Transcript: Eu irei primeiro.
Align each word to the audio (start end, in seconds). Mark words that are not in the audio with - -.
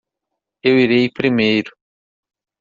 Eu 0.63 0.79
irei 0.79 1.11
primeiro. 1.11 1.71